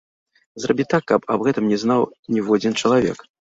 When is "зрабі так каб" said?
0.61-1.27